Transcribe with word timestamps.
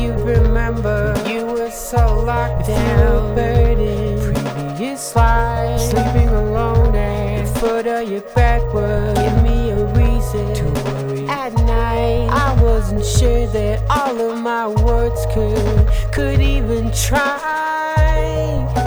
you 0.00 0.12
remember. 0.14 1.14
You 1.26 1.46
were 1.46 1.70
so 1.70 2.22
locked 2.22 2.66
down, 2.66 3.34
burden. 3.34 4.34
Previous 4.34 5.14
life, 5.14 5.80
sleeping 5.80 6.28
alone 6.28 6.94
at 6.94 7.46
the 7.46 7.60
foot 7.60 7.86
of 7.86 8.08
your 8.10 8.22
bed 8.34 8.60
give 9.16 9.42
me 9.42 9.70
a 9.70 9.84
reason 9.94 10.54
to 10.54 10.64
worry. 10.84 11.28
At 11.28 11.52
night, 11.54 12.28
I 12.30 12.62
wasn't 12.62 13.04
sure 13.04 13.46
that 13.48 13.82
all 13.90 14.18
of 14.30 14.38
my 14.38 14.68
words 14.68 15.26
could 15.34 15.88
could 16.12 16.40
even 16.40 16.90
try. 16.92 18.79